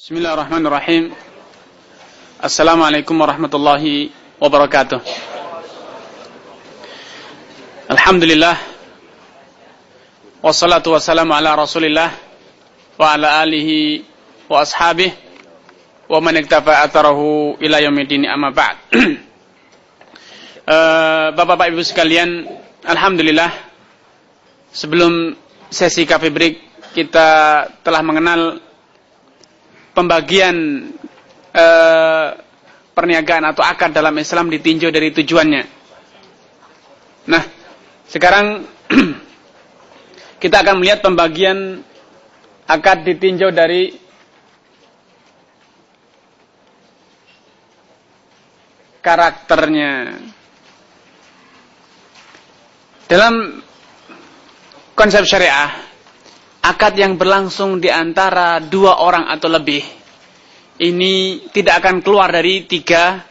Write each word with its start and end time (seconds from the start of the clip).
Bismillahirrahmanirrahim. 0.00 1.12
Assalamualaikum 2.40 3.12
warahmatullahi 3.20 4.08
wabarakatuh. 4.40 4.96
Alhamdulillah. 7.84 8.56
Wassalatu 10.40 10.96
wassalamu 10.96 11.36
ala 11.36 11.52
Rasulillah 11.52 12.16
wa 12.96 13.12
ala 13.12 13.44
alihi 13.44 14.00
wa 14.48 14.64
ashabihi 14.64 15.12
wa 16.08 16.16
man 16.24 16.40
iktafa 16.40 16.80
atharahu 16.80 17.60
ila 17.60 17.84
yaumiddin 17.84 18.24
amma 18.24 18.56
ba'd. 18.56 18.80
Uh, 20.64 21.28
Bapak-bapak 21.36 21.76
Ibu 21.76 21.84
sekalian, 21.84 22.48
alhamdulillah 22.88 23.52
sebelum 24.72 25.36
sesi 25.68 26.08
cafe 26.08 26.32
break 26.32 26.88
kita 26.96 27.68
telah 27.84 28.00
mengenal 28.00 28.69
pembagian 29.94 30.86
uh, 31.54 32.28
perniagaan 32.94 33.44
atau 33.50 33.62
akad 33.64 33.94
dalam 33.94 34.14
Islam 34.18 34.52
ditinjau 34.52 34.92
dari 34.92 35.10
tujuannya. 35.14 35.62
Nah, 37.30 37.42
sekarang 38.10 38.66
kita 40.42 40.56
akan 40.62 40.82
melihat 40.82 41.00
pembagian 41.04 41.80
akad 42.66 43.02
ditinjau 43.06 43.50
dari 43.50 43.94
karakternya. 49.00 50.20
Dalam 53.10 53.58
konsep 54.94 55.26
syariah, 55.26 55.89
akad 56.60 56.94
yang 56.96 57.16
berlangsung 57.16 57.80
di 57.80 57.88
antara 57.88 58.60
dua 58.60 59.00
orang 59.00 59.28
atau 59.28 59.48
lebih, 59.48 59.80
ini 60.80 61.46
tidak 61.52 61.84
akan 61.84 62.04
keluar 62.04 62.28
dari 62.32 62.64
tiga 62.68 63.24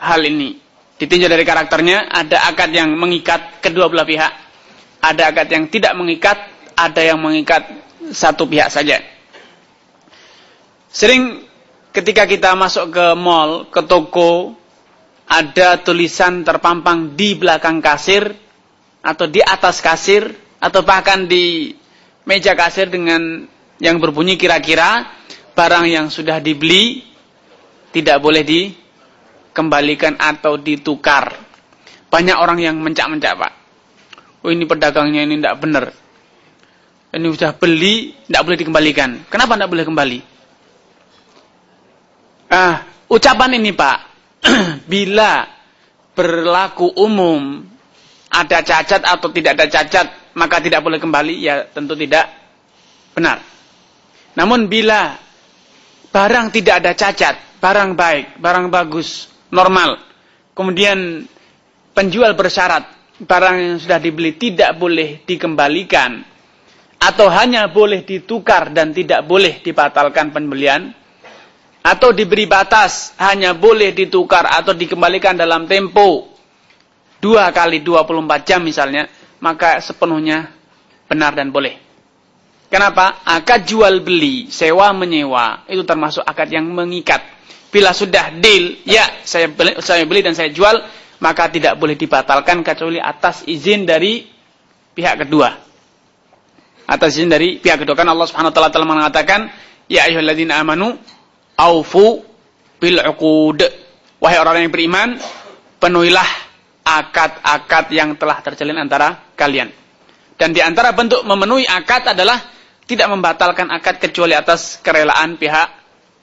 hal 0.00 0.20
ini. 0.24 0.56
Ditinjau 1.00 1.32
dari 1.32 1.44
karakternya, 1.48 2.12
ada 2.12 2.44
akad 2.52 2.76
yang 2.76 2.92
mengikat 2.92 3.64
kedua 3.64 3.88
belah 3.88 4.04
pihak, 4.04 4.32
ada 5.00 5.22
akad 5.32 5.48
yang 5.48 5.64
tidak 5.72 5.96
mengikat, 5.96 6.36
ada 6.76 7.00
yang 7.00 7.16
mengikat 7.16 7.64
satu 8.12 8.44
pihak 8.44 8.68
saja. 8.68 9.00
Sering 10.92 11.48
ketika 11.96 12.28
kita 12.28 12.52
masuk 12.52 12.92
ke 12.92 13.06
mall, 13.16 13.72
ke 13.72 13.80
toko, 13.88 14.52
ada 15.24 15.80
tulisan 15.80 16.44
terpampang 16.44 17.16
di 17.16 17.32
belakang 17.32 17.80
kasir, 17.80 18.36
atau 19.00 19.26
di 19.26 19.40
atas 19.40 19.80
kasir 19.80 20.28
atau 20.60 20.84
bahkan 20.84 21.24
di 21.24 21.72
meja 22.30 22.54
kasir 22.54 22.86
dengan 22.86 23.42
yang 23.82 23.98
berbunyi 23.98 24.38
kira-kira 24.38 25.10
barang 25.58 25.90
yang 25.90 26.06
sudah 26.06 26.38
dibeli 26.38 27.02
tidak 27.90 28.22
boleh 28.22 28.46
dikembalikan 28.46 30.14
atau 30.14 30.54
ditukar. 30.54 31.34
Banyak 32.06 32.36
orang 32.38 32.62
yang 32.62 32.78
mencak-mencak, 32.78 33.34
Pak. 33.34 33.52
Oh, 34.46 34.50
ini 34.54 34.62
pedagangnya 34.62 35.26
ini 35.26 35.42
tidak 35.42 35.58
benar. 35.58 35.84
Ini 37.10 37.26
sudah 37.34 37.52
beli, 37.58 38.14
tidak 38.30 38.42
boleh 38.46 38.58
dikembalikan. 38.62 39.10
Kenapa 39.26 39.58
tidak 39.58 39.70
boleh 39.74 39.84
kembali? 39.90 40.18
Ah, 42.50 42.86
ucapan 43.10 43.58
ini, 43.58 43.74
Pak, 43.74 43.98
bila 44.90 45.46
berlaku 46.14 46.94
umum 46.94 47.62
ada 48.30 48.62
cacat 48.62 49.02
atau 49.02 49.28
tidak 49.34 49.58
ada 49.58 49.66
cacat, 49.66 50.06
maka 50.34 50.62
tidak 50.62 50.84
boleh 50.84 50.98
kembali, 51.02 51.34
ya 51.42 51.66
tentu 51.70 51.94
tidak 51.98 52.30
benar. 53.14 53.42
Namun 54.38 54.70
bila 54.70 55.18
barang 56.10 56.46
tidak 56.54 56.74
ada 56.84 56.92
cacat, 56.94 57.58
barang 57.58 57.98
baik, 57.98 58.38
barang 58.38 58.66
bagus, 58.70 59.30
normal, 59.50 59.98
kemudian 60.54 61.26
penjual 61.92 62.34
bersyarat, 62.38 62.86
barang 63.22 63.56
yang 63.58 63.76
sudah 63.78 63.98
dibeli 63.98 64.38
tidak 64.38 64.78
boleh 64.78 65.22
dikembalikan, 65.26 66.22
atau 67.00 67.26
hanya 67.32 67.66
boleh 67.70 68.06
ditukar 68.06 68.70
dan 68.70 68.94
tidak 68.94 69.26
boleh 69.26 69.58
dibatalkan 69.60 70.30
pembelian, 70.30 70.94
atau 71.80 72.12
diberi 72.12 72.44
batas 72.44 73.16
hanya 73.16 73.56
boleh 73.56 73.96
ditukar 73.96 74.44
atau 74.46 74.76
dikembalikan 74.76 75.32
dalam 75.32 75.64
tempo 75.64 76.28
dua 77.20 77.52
kali 77.52 77.84
24 77.84 78.48
jam 78.48 78.60
misalnya, 78.64 79.08
maka 79.40 79.80
sepenuhnya 79.80 80.52
benar 81.08 81.34
dan 81.34 81.50
boleh. 81.50 81.76
Kenapa? 82.70 83.26
Akad 83.26 83.66
jual 83.66 83.98
beli, 83.98 84.46
sewa 84.46 84.94
menyewa, 84.94 85.66
itu 85.66 85.82
termasuk 85.82 86.22
akad 86.22 86.54
yang 86.54 86.70
mengikat. 86.70 87.18
Bila 87.74 87.90
sudah 87.90 88.30
deal, 88.38 88.78
ya 88.86 89.26
saya 89.26 89.50
beli, 89.50 89.74
saya 89.82 90.06
beli 90.06 90.22
dan 90.22 90.38
saya 90.38 90.54
jual, 90.54 90.78
maka 91.18 91.50
tidak 91.50 91.74
boleh 91.74 91.98
dibatalkan 91.98 92.62
kecuali 92.62 93.02
atas 93.02 93.42
izin 93.50 93.82
dari 93.82 94.22
pihak 94.94 95.26
kedua. 95.26 95.50
Atas 96.86 97.18
izin 97.18 97.26
dari 97.26 97.58
pihak 97.58 97.82
kedua. 97.82 97.98
Kan 97.98 98.06
Allah 98.06 98.26
Subhanahu 98.30 98.50
wa 98.50 98.54
taala 98.54 98.70
telah 98.70 98.86
mengatakan, 98.86 99.50
"Ya 99.90 100.06
ayyuhalladzina 100.06 100.62
amanu 100.62 100.94
aufu 101.58 102.22
bil 102.78 103.02
uqud." 103.02 103.66
Wahai 104.22 104.38
orang 104.38 104.66
yang 104.66 104.72
beriman, 104.74 105.18
penuhilah 105.82 106.49
akad-akad 106.98 107.86
yang 107.94 108.18
telah 108.18 108.42
terjalin 108.42 108.82
antara 108.82 109.30
kalian. 109.38 109.70
Dan 110.34 110.56
di 110.56 110.64
antara 110.64 110.90
bentuk 110.96 111.22
memenuhi 111.22 111.68
akad 111.68 112.16
adalah 112.16 112.40
tidak 112.88 113.06
membatalkan 113.06 113.70
akad 113.70 114.02
kecuali 114.02 114.34
atas 114.34 114.80
kerelaan 114.82 115.38
pihak 115.38 115.68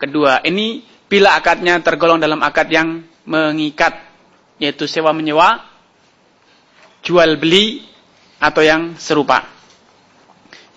kedua. 0.00 0.42
Ini 0.42 0.82
bila 1.06 1.38
akadnya 1.38 1.78
tergolong 1.78 2.18
dalam 2.18 2.42
akad 2.42 2.66
yang 2.72 3.04
mengikat, 3.28 3.94
yaitu 4.58 4.88
sewa 4.88 5.14
menyewa, 5.14 5.62
jual 7.04 7.36
beli, 7.38 7.84
atau 8.38 8.62
yang 8.64 8.96
serupa. 8.96 9.44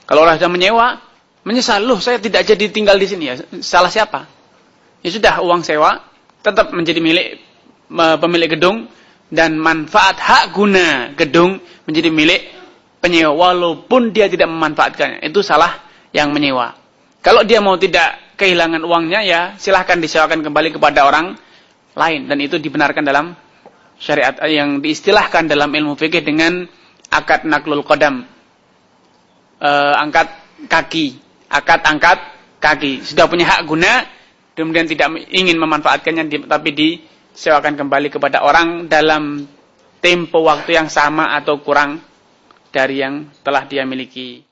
Kalau 0.05 0.27
orang 0.27 0.37
sudah 0.37 0.51
menyewa, 0.51 0.87
menyesal, 1.47 1.81
loh 1.81 1.97
saya 2.03 2.19
tidak 2.19 2.43
jadi 2.43 2.67
tinggal 2.67 2.99
di 2.99 3.07
sini 3.07 3.23
ya. 3.31 3.35
Salah 3.63 3.89
siapa? 3.89 4.27
Ya 5.01 5.09
sudah, 5.09 5.39
uang 5.41 5.63
sewa 5.65 6.03
tetap 6.41 6.73
menjadi 6.73 6.99
milik 6.99 7.41
pemilik 7.91 8.49
gedung, 8.57 8.77
dan 9.31 9.55
manfaat 9.55 10.19
hak 10.19 10.43
guna 10.51 11.15
gedung 11.15 11.63
menjadi 11.87 12.11
milik 12.11 12.41
penyewa 12.99 13.33
walaupun 13.33 14.11
dia 14.11 14.27
tidak 14.27 14.51
memanfaatkannya. 14.51 15.23
Itu 15.23 15.41
salah 15.41 15.81
yang 16.11 16.35
menyewa. 16.35 16.75
Kalau 17.23 17.47
dia 17.47 17.63
mau 17.63 17.79
tidak 17.79 18.35
kehilangan 18.35 18.83
uangnya 18.83 19.21
ya 19.23 19.41
silahkan 19.55 19.97
disewakan 19.97 20.43
kembali 20.43 20.75
kepada 20.75 21.07
orang 21.07 21.39
lain 21.95 22.27
dan 22.27 22.37
itu 22.43 22.59
dibenarkan 22.59 23.05
dalam 23.05 23.37
syariat 24.01 24.35
yang 24.49 24.81
diistilahkan 24.81 25.45
dalam 25.47 25.69
ilmu 25.71 25.95
fikih 25.95 26.21
dengan 26.21 26.67
akad 27.07 27.47
naklul 27.47 27.87
qadam. 27.87 28.27
E, 29.61 29.69
angkat 29.95 30.27
kaki, 30.67 31.21
akad 31.47 31.81
angkat 31.87 32.19
kaki. 32.59 33.05
Sudah 33.05 33.29
punya 33.31 33.47
hak 33.47 33.63
guna 33.69 34.03
kemudian 34.57 34.89
tidak 34.89 35.07
ingin 35.31 35.55
memanfaatkannya 35.55 36.49
tapi 36.49 36.69
di 36.75 36.89
sewakan 37.31 37.79
kembali 37.79 38.11
kepada 38.11 38.43
orang 38.43 38.91
dalam 38.91 39.47
tempo 40.03 40.43
waktu 40.43 40.75
yang 40.75 40.89
sama 40.91 41.37
atau 41.37 41.61
kurang 41.61 42.01
dari 42.71 43.03
yang 43.03 43.29
telah 43.45 43.63
dia 43.67 43.83
miliki. 43.83 44.50